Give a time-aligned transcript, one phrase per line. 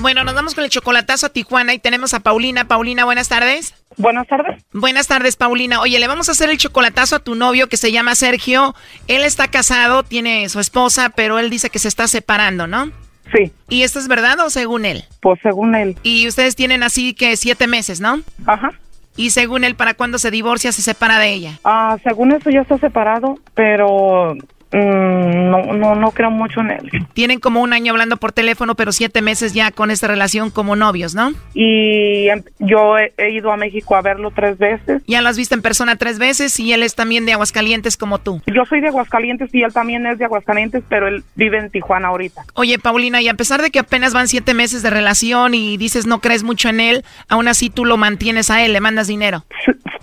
[0.00, 2.66] Bueno, nos vamos con el chocolatazo a Tijuana y tenemos a Paulina.
[2.66, 3.74] Paulina, buenas tardes.
[3.96, 4.64] Buenas tardes.
[4.72, 5.80] Buenas tardes, Paulina.
[5.80, 8.76] Oye, le vamos a hacer el chocolatazo a tu novio que se llama Sergio.
[9.08, 12.92] Él está casado, tiene su esposa, pero él dice que se está separando, ¿no?
[13.34, 13.52] Sí.
[13.68, 15.04] ¿Y esto es verdad o según él?
[15.20, 15.96] Pues según él.
[16.04, 18.20] Y ustedes tienen así que siete meses, ¿no?
[18.46, 18.70] Ajá.
[19.16, 21.58] Y según él, ¿para cuándo se divorcia, se separa de ella?
[21.64, 24.36] Ah, según eso ya está separado, pero
[24.70, 26.90] Mm, no, no, no creo mucho en él.
[27.14, 30.76] Tienen como un año hablando por teléfono, pero siete meses ya con esta relación como
[30.76, 31.32] novios, ¿no?
[31.54, 35.02] Y em, yo he, ido a México a verlo tres veces.
[35.06, 38.18] Ya lo has visto en persona tres veces y él es también de Aguascalientes como
[38.18, 38.42] tú.
[38.46, 42.08] Yo soy de Aguascalientes y él también es de Aguascalientes, pero él vive en Tijuana
[42.08, 42.44] ahorita.
[42.54, 46.06] Oye, Paulina, y a pesar de que apenas van siete meses de relación y dices
[46.06, 49.44] no crees mucho en él, aún así tú lo mantienes a él, le mandas dinero.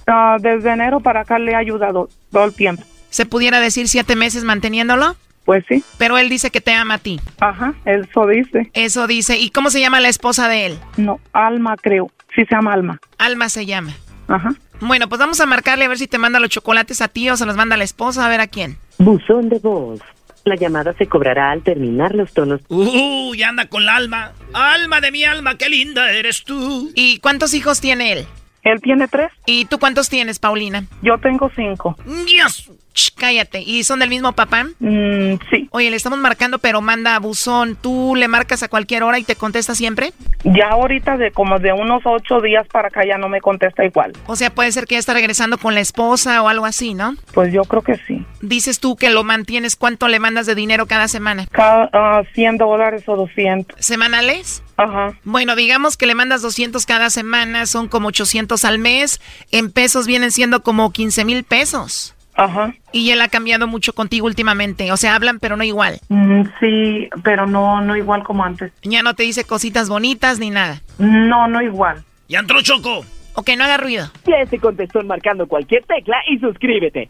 [0.08, 2.84] Ah, desde enero para acá le he ayudado todo el tiempo.
[3.16, 5.16] ¿Se pudiera decir siete meses manteniéndolo?
[5.46, 5.82] Pues sí.
[5.98, 7.22] Pero él dice que te ama a ti.
[7.40, 8.70] Ajá, eso dice.
[8.74, 9.38] Eso dice.
[9.40, 10.80] ¿Y cómo se llama la esposa de él?
[10.98, 12.12] No, Alma creo.
[12.36, 13.00] Sí se llama Alma.
[13.18, 13.94] Alma se llama.
[14.28, 14.54] Ajá.
[14.82, 17.38] Bueno, pues vamos a marcarle a ver si te manda los chocolates a ti o
[17.38, 18.78] se los manda a la esposa, a ver a quién.
[18.98, 20.02] Buzón de voz.
[20.44, 22.60] La llamada se cobrará al terminar los tonos.
[22.68, 24.34] Uh, ya anda con la alma.
[24.52, 26.92] Alma de mi alma, qué linda eres tú.
[26.96, 28.28] ¿Y cuántos hijos tiene él?
[28.64, 29.32] Él tiene tres.
[29.46, 30.84] ¿Y tú cuántos tienes, Paulina?
[31.02, 31.96] Yo tengo cinco.
[32.26, 32.70] Dios.
[33.16, 33.62] Cállate.
[33.62, 34.66] ¿Y son del mismo papá?
[34.80, 35.68] Mm, sí.
[35.72, 37.76] Oye, le estamos marcando, pero manda buzón.
[37.76, 40.14] ¿Tú le marcas a cualquier hora y te contesta siempre?
[40.44, 44.14] Ya ahorita de como de unos ocho días para acá ya no me contesta igual.
[44.28, 47.16] O sea, puede ser que ya está regresando con la esposa o algo así, ¿no?
[47.34, 48.26] Pues yo creo que sí.
[48.42, 49.76] Dices tú que lo mantienes.
[49.76, 51.46] ¿Cuánto le mandas de dinero cada semana?
[51.52, 53.84] Cada 100 dólares o 200.
[53.84, 54.64] ¿Semanales?
[54.78, 55.14] Ajá.
[55.24, 59.22] Bueno, digamos que le mandas 200 cada semana, son como 800 al mes.
[59.52, 62.15] En pesos vienen siendo como 15 mil pesos.
[62.36, 62.74] Ajá.
[62.92, 64.92] Y él ha cambiado mucho contigo últimamente.
[64.92, 66.00] O sea, hablan, pero no igual.
[66.10, 68.72] Mm, sí, pero no, no igual como antes.
[68.84, 70.82] Ya no te dice cositas bonitas ni nada.
[70.98, 72.04] No, no igual.
[72.28, 73.06] Ya entró Choco.
[73.36, 74.12] Ok, no haga ruido.
[74.26, 77.10] Ya se contestó marcando cualquier tecla y suscríbete.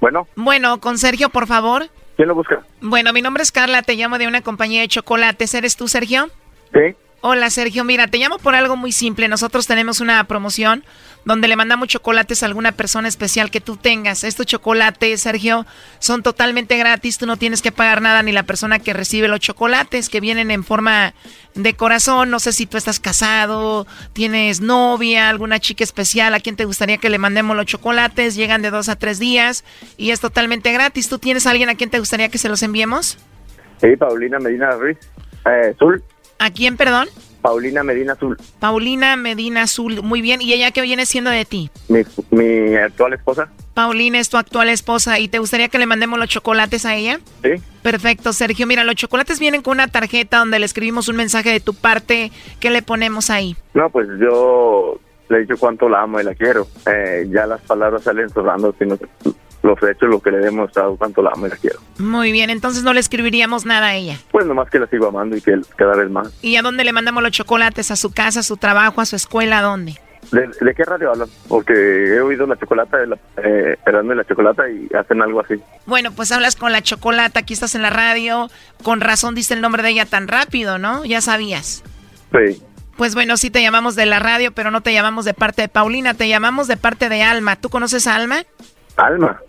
[0.00, 0.28] Bueno.
[0.36, 1.88] Bueno, con Sergio, por favor.
[2.16, 2.60] ¿Quién lo busca?
[2.80, 5.54] Bueno, mi nombre es Carla, te llamo de una compañía de chocolates.
[5.54, 6.28] ¿Eres tú, Sergio?
[6.72, 6.94] Sí.
[7.28, 7.82] Hola, Sergio.
[7.82, 9.26] Mira, te llamo por algo muy simple.
[9.26, 10.84] Nosotros tenemos una promoción
[11.24, 14.22] donde le mandamos chocolates a alguna persona especial que tú tengas.
[14.22, 15.66] Estos chocolates, Sergio,
[15.98, 17.18] son totalmente gratis.
[17.18, 20.52] Tú no tienes que pagar nada ni la persona que recibe los chocolates que vienen
[20.52, 21.14] en forma
[21.56, 22.30] de corazón.
[22.30, 26.98] No sé si tú estás casado, tienes novia, alguna chica especial a quien te gustaría
[26.98, 28.36] que le mandemos los chocolates.
[28.36, 29.64] Llegan de dos a tres días
[29.96, 31.08] y es totalmente gratis.
[31.08, 33.18] ¿Tú tienes a alguien a quien te gustaría que se los enviemos?
[33.80, 34.98] Sí, Paulina Medina Ruiz.
[35.44, 36.04] Eh, Zul.
[36.38, 37.08] ¿A quién, perdón?
[37.42, 38.36] Paulina Medina Azul.
[38.58, 40.42] Paulina Medina Azul, muy bien.
[40.42, 41.70] ¿Y ella qué viene siendo de ti?
[41.88, 43.48] Mi, mi actual esposa.
[43.72, 47.20] Paulina es tu actual esposa y te gustaría que le mandemos los chocolates a ella?
[47.44, 47.50] Sí.
[47.82, 48.66] Perfecto, Sergio.
[48.66, 52.32] Mira, los chocolates vienen con una tarjeta donde le escribimos un mensaje de tu parte.
[52.58, 53.54] ¿Qué le ponemos ahí?
[53.74, 54.98] No, pues yo
[55.28, 56.66] le he dicho cuánto la amo y la quiero.
[56.86, 58.98] Eh, ya las palabras salen sobrando, sino
[59.66, 61.78] los hechos, lo que le he demostrado, cuánto la amo y la quiero.
[61.98, 64.18] Muy bien, entonces no le escribiríamos nada a ella.
[64.30, 66.32] Pues nomás que la sigo amando y que cada vez más.
[66.42, 67.90] ¿Y a dónde le mandamos los chocolates?
[67.90, 69.58] ¿A su casa, a su trabajo, a su escuela?
[69.58, 70.00] ¿A dónde?
[70.32, 71.28] ¿De, qué radio hablan?
[71.48, 75.54] Porque he oído la chocolata, la, eh, la chocolata y hacen algo así.
[75.86, 78.48] Bueno, pues hablas con la chocolata, aquí estás en la radio.
[78.82, 81.04] Con razón diste el nombre de ella tan rápido, ¿no?
[81.04, 81.84] Ya sabías.
[82.32, 82.62] Sí.
[82.96, 85.68] Pues bueno, sí te llamamos de la radio, pero no te llamamos de parte de
[85.68, 87.56] Paulina, te llamamos de parte de Alma.
[87.56, 88.42] ¿Tú conoces a Alma?
[88.96, 89.40] Alma.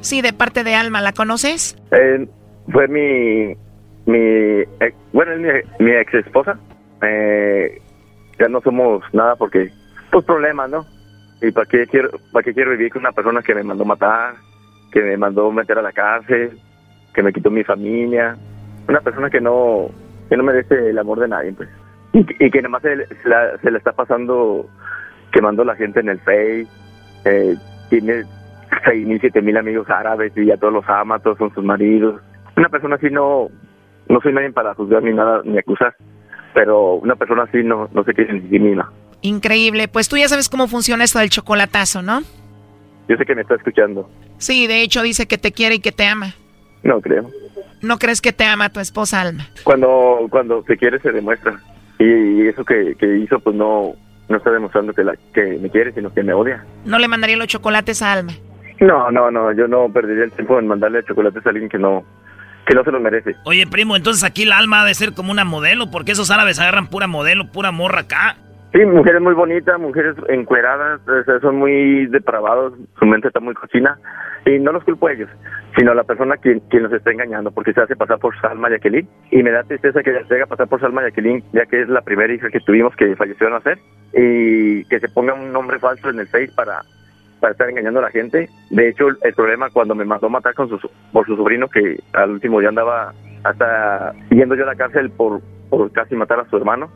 [0.00, 1.76] Sí, de parte de Alma, ¿la conoces?
[1.92, 2.26] Eh,
[2.72, 3.54] fue mi,
[4.06, 4.64] mi,
[5.12, 6.58] bueno, es mi, ex esposa.
[7.02, 7.80] Eh,
[8.38, 9.70] ya no somos nada porque,
[10.10, 10.86] pues problemas, ¿no?
[11.42, 14.34] ¿Y para qué quiero, para qué quiero vivir con una persona que me mandó matar,
[14.90, 16.58] que me mandó meter a la cárcel,
[17.14, 18.36] que me quitó mi familia?
[18.88, 19.88] Una persona que no,
[20.28, 21.68] que no merece el amor de nadie, pues.
[22.12, 24.68] Y, y que más se, se, le está pasando
[25.32, 26.66] quemando la gente en el Face.
[27.24, 27.56] Eh,
[27.88, 28.24] tiene
[28.84, 32.20] seis mil, siete mil amigos árabes y ya todos los ama, todos son sus maridos.
[32.56, 33.48] Una persona así no,
[34.08, 35.94] no soy nadie para juzgar ni nada, ni acusar,
[36.54, 38.92] pero una persona así no, no se quiere ni sí misma.
[39.22, 42.22] Increíble, pues tú ya sabes cómo funciona esto del chocolatazo, ¿no?
[43.08, 44.08] Yo sé que me está escuchando.
[44.38, 46.34] Sí, de hecho dice que te quiere y que te ama.
[46.82, 47.28] No creo.
[47.82, 49.46] ¿No crees que te ama tu esposa Alma?
[49.64, 51.60] Cuando, cuando se quiere se demuestra.
[51.98, 53.94] Y, eso que, que hizo, pues no,
[54.30, 56.64] no está demostrando que, la, que me quiere, sino que me odia.
[56.84, 58.32] ¿No le mandaría los chocolates a Alma?
[58.80, 62.04] No, no, no, yo no perdería el tiempo en mandarle chocolates a alguien que no,
[62.66, 63.34] que no se lo merece.
[63.44, 66.58] Oye, primo, entonces aquí la alma ha de ser como una modelo, porque esos árabes
[66.60, 68.36] agarran pura modelo, pura morra acá.
[68.72, 71.00] Sí, mujeres muy bonitas, mujeres encueradas,
[71.40, 73.98] son muy depravados, su mente está muy cochina,
[74.46, 75.28] y no los culpo a ellos,
[75.76, 78.70] sino a la persona quien, quien los está engañando, porque se hace pasar por Salma
[78.70, 81.88] Jacqueline, y me da tristeza que se haga pasar por Salma Jacqueline, ya que es
[81.88, 83.78] la primera hija que tuvimos que falleció a nacer,
[84.12, 86.80] y que se ponga un nombre falso en el Face para
[87.40, 88.48] para estar engañando a la gente.
[88.70, 90.78] De hecho, el problema cuando me mandó matar con su,
[91.10, 95.40] por su sobrino, que al último día andaba hasta yendo yo a la cárcel por,
[95.70, 96.90] por casi matar a su hermano,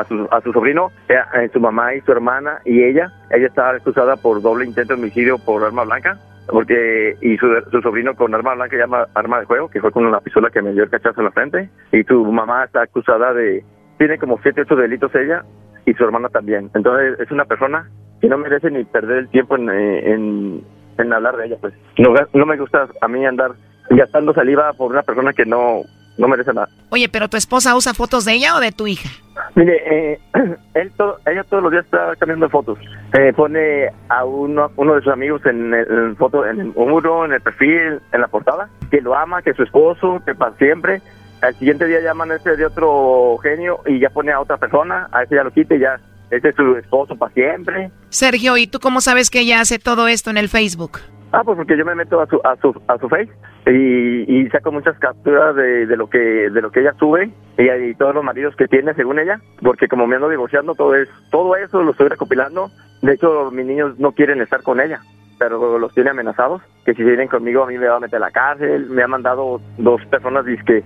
[0.00, 3.12] a su, a su sobrino, eh, su mamá y su hermana y ella.
[3.30, 7.80] Ella estaba acusada por doble intento de homicidio por arma blanca, porque y su, su
[7.80, 10.72] sobrino con arma blanca llama arma de juego, que fue con una pistola que me
[10.72, 13.64] dio el cachazo en la frente, y su mamá está acusada de,
[13.98, 15.44] tiene como siete, ocho delitos ella,
[15.86, 16.70] y su hermana también.
[16.74, 17.88] Entonces es una persona
[18.20, 21.56] que no merece ni perder el tiempo en, eh, en, hablar de ella.
[21.60, 23.52] Pues no, no me gusta a mí andar
[23.90, 25.82] gastando saliva por una persona que no,
[26.18, 26.68] no merece nada.
[26.90, 29.08] Oye, pero tu esposa usa fotos de ella o de tu hija?
[29.58, 30.20] Mire, eh,
[30.74, 30.92] él
[31.26, 32.78] ella todos los días está cambiando fotos.
[33.18, 37.32] Eh, pone a uno, uno de sus amigos en el, foto, en el muro, en
[37.32, 41.02] el perfil, en la portada, que lo ama, que es su esposo, que para siempre.
[41.42, 45.24] Al siguiente día ya amanece de otro genio y ya pone a otra persona, a
[45.24, 45.98] ese ya lo quita y ya
[46.30, 47.90] ese es su esposo para siempre.
[48.10, 50.98] Sergio, ¿y tú cómo sabes que ella hace todo esto en el Facebook?
[51.32, 53.30] Ah, pues porque yo me meto a su a su, a su Face
[53.66, 58.14] y, saco muchas capturas de, de, lo que de lo que ella sube y, todos
[58.14, 61.82] los maridos que tiene según ella, porque como me ando divorciando todo es todo eso
[61.82, 62.70] lo estoy recopilando.
[63.02, 65.00] De hecho, mis niños no quieren estar con ella,
[65.38, 68.26] pero los tiene amenazados que si vienen conmigo a mí me va a meter a
[68.26, 68.88] la cárcel.
[68.88, 70.82] Me ha mandado dos personas que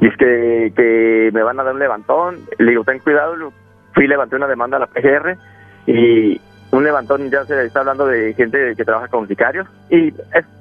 [0.00, 2.38] que, que me van a dar un levantón.
[2.58, 3.52] Le digo, ten cuidado,
[3.94, 5.36] fui levanté una demanda a la PGR
[5.86, 6.40] y
[6.70, 10.10] un levantón ya se está hablando de gente que trabaja con sicarios y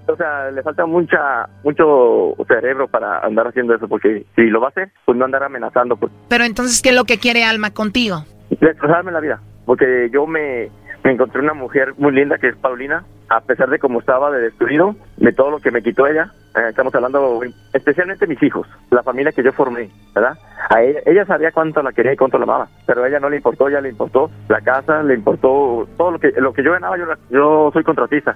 [0.08, 4.68] o sea le falta mucha mucho cerebro para andar haciendo eso porque si lo va
[4.68, 7.72] a hacer pues no andar amenazando pues pero entonces qué es lo que quiere Alma
[7.72, 10.70] contigo destrozarme la vida porque yo me
[11.04, 14.42] me encontré una mujer muy linda que es Paulina, a pesar de cómo estaba de
[14.42, 16.32] destruido, de todo lo que me quitó ella.
[16.56, 17.40] Eh, estamos hablando
[17.72, 20.38] especialmente mis hijos, la familia que yo formé, ¿verdad?
[20.70, 23.38] A ella, sabía cuánto la quería y cuánto la amaba, pero a ella no le
[23.38, 26.98] importó, ya le importó la casa, le importó todo lo que lo que yo ganaba,
[26.98, 28.36] yo, yo soy contratista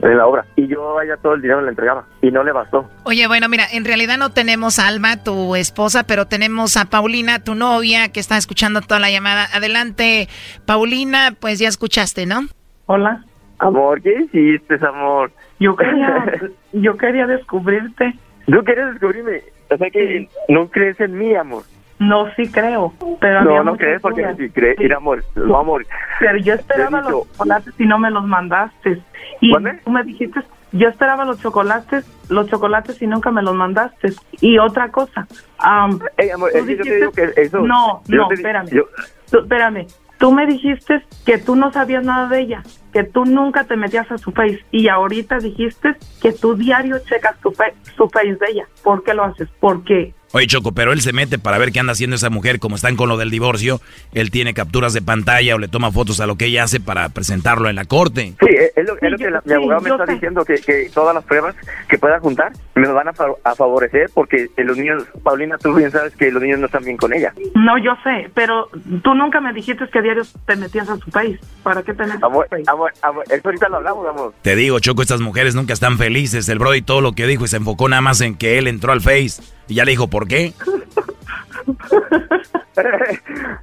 [0.00, 0.44] en la obra.
[0.56, 2.88] Y yo a ella todo el dinero le entregaba y no le bastó.
[3.04, 7.42] Oye, bueno, mira, en realidad no tenemos a Alma, tu esposa, pero tenemos a Paulina,
[7.42, 9.46] tu novia, que está escuchando toda la llamada.
[9.54, 10.28] Adelante,
[10.66, 12.42] Paulina, pues ya escuchaste, ¿no?
[12.86, 13.24] Hola.
[13.58, 15.32] Amor, ¿qué hiciste, amor?
[15.64, 16.40] Yo quería,
[16.72, 18.14] yo quería descubrirte.
[18.46, 19.42] ¿Tú quieres descubrirme?
[19.70, 21.62] O sea que no crees en mí, amor.
[21.98, 24.92] No, sí creo, pero No, no crees porque si crees, sí.
[24.92, 25.86] amor, no, amor.
[26.18, 29.00] Pero yo esperaba los chocolates y no me los mandaste.
[29.40, 29.52] Y
[29.84, 30.40] tú me dijiste,
[30.72, 34.12] yo esperaba los chocolates, los chocolates y nunca me los mandaste.
[34.40, 35.26] Y otra cosa,
[35.60, 35.98] um,
[36.34, 38.68] amor, tú dijiste, yo te digo que eso, no, no, espérame,
[39.32, 39.86] espérame.
[40.24, 42.62] Tú me dijiste que tú no sabías nada de ella,
[42.94, 47.38] que tú nunca te metías a su face y ahorita dijiste que tú diario checas
[47.40, 47.52] tu
[47.94, 48.68] su face de ella.
[48.82, 49.50] ¿Por qué lo haces?
[49.60, 52.74] Porque Oye, Choco, pero él se mete para ver qué anda haciendo esa mujer, como
[52.74, 53.80] están con lo del divorcio.
[54.14, 57.08] Él tiene capturas de pantalla o le toma fotos a lo que ella hace para
[57.10, 58.34] presentarlo en la corte.
[58.40, 61.54] Sí, es lo, que mi abogado me está diciendo, que, que, todas las pruebas
[61.88, 63.12] que pueda juntar me van a,
[63.44, 66.96] a, favorecer, porque los niños, Paulina, tú bien sabes que los niños no están bien
[66.96, 67.32] con ella.
[67.54, 68.68] No, yo sé, pero
[69.04, 71.38] tú nunca me dijiste que a diario te metías a su país.
[71.62, 72.68] ¿Para qué te metes amor, a su país?
[72.68, 74.34] Amor, amor, eso ahorita lo hablamos, amor.
[74.42, 76.48] Te digo, Choco, estas mujeres nunca están felices.
[76.48, 78.90] El Brody todo lo que dijo y se enfocó nada más en que él entró
[78.90, 79.53] al Face.
[79.68, 80.52] Y ya le dijo, por qué?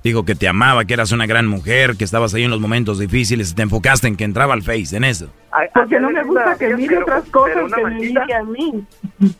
[0.03, 2.97] Dijo que te amaba, que eras una gran mujer, que estabas ahí en los momentos
[2.99, 5.27] difíciles y te enfocaste en que entraba al Face, en eso.
[5.73, 8.85] Porque no me gusta que mire otras cosas que me mire a mí.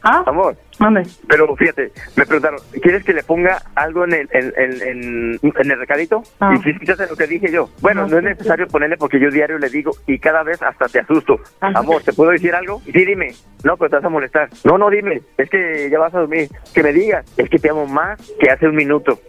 [0.04, 0.24] ¿Ah?
[0.26, 0.56] Amor.
[0.80, 1.04] Mande.
[1.28, 5.80] Pero fíjate, me preguntaron, ¿quieres que le ponga algo en el, en, en, en, el
[5.80, 6.24] recadito?
[6.40, 6.54] Ah.
[6.56, 7.70] Y si escuchaste lo que dije yo.
[7.82, 11.00] Bueno, no es necesario ponerle porque yo diario le digo y cada vez hasta te
[11.00, 11.40] asusto.
[11.60, 12.82] Amor, ¿te puedo decir algo?
[12.86, 13.34] Sí, dime.
[13.64, 14.50] No, pero te vas a molestar.
[14.64, 15.22] No, no, dime.
[15.38, 16.50] Es que ya vas a dormir.
[16.74, 17.26] Que me digas.
[17.38, 19.20] Es que te amo más que hace un minuto.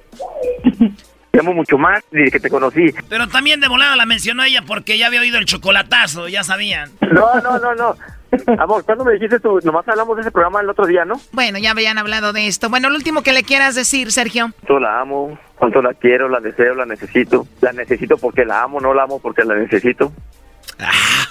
[1.32, 2.92] Te amo mucho más desde que te conocí.
[3.09, 6.90] Pero también de volada la mencionó ella porque ya había oído el chocolatazo, ya sabían.
[7.00, 7.97] No, no, no, no.
[8.58, 9.58] Amor, ¿cuándo me dijiste tú?
[9.62, 11.20] Nomás hablamos de ese programa el otro día, ¿no?
[11.32, 12.68] Bueno, ya habían hablado de esto.
[12.70, 14.50] Bueno, lo último que le quieras decir, Sergio.
[14.60, 17.46] Cuánto la amo, cuánto la quiero, la deseo, la necesito.
[17.60, 20.12] La necesito porque la amo, no la amo porque la necesito.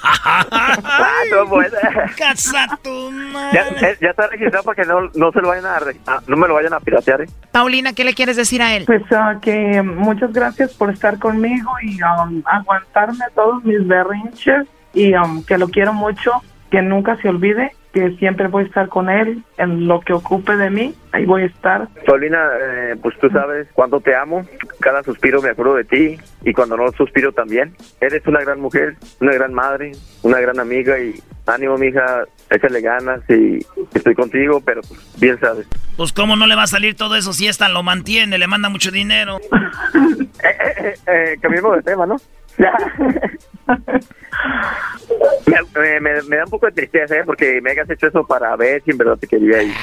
[0.04, 1.72] ah, no, pues.
[2.18, 3.92] Casa tu ya, madre.
[3.92, 6.38] eh, ya está registrado para que no, no se lo vayan a, re- ah, no
[6.38, 7.30] me lo vayan a piratear, ¿eh?
[7.52, 8.86] Paulina, ¿qué le quieres decir a él?
[8.86, 15.14] Pues ah, que muchas gracias por estar conmigo y um, aguantarme todos mis berrinches y
[15.16, 16.32] um, que lo quiero mucho,
[16.72, 20.56] que nunca se olvide que siempre voy a estar con él en lo que ocupe
[20.56, 21.90] de mí, ahí voy a estar.
[22.06, 24.46] Paulina, eh, pues tú sabes cuánto te amo.
[24.80, 27.76] Cada suspiro me acuerdo de ti y cuando no suspiro también.
[28.00, 33.22] Eres una gran mujer, una gran madre, una gran amiga y ánimo, mija, échale ganas
[33.30, 33.60] y
[33.94, 35.68] estoy contigo, pero pues, bien sabes.
[35.98, 38.70] Pues cómo no le va a salir todo eso si esta lo mantiene, le manda
[38.70, 39.40] mucho dinero.
[40.44, 42.16] Eh, eh, eh, eh, cambiemos de tema, ¿no?
[45.46, 47.24] Me, me- me da un poco de tristeza, ¿eh?
[47.26, 49.74] Porque me hayas hecho eso para ver si en verdad te quería ir.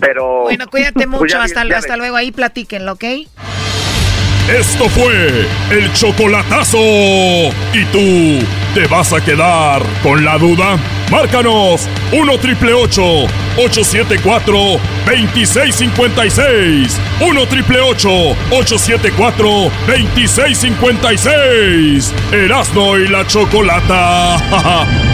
[0.00, 0.42] Pero...
[0.42, 1.36] Bueno, cuídate pues mucho.
[1.38, 2.16] ya- hasta, ya hasta luego.
[2.16, 3.04] Ahí platíquenlo, ¿ok?
[4.48, 6.78] Esto fue el chocolatazo.
[6.78, 10.78] ¿Y tú te vas a quedar con la duda?
[11.10, 17.00] Márcanos 1 triple 874 2656.
[17.20, 22.12] 1 triple 874 2656.
[22.32, 25.04] Erasno y la chocolata.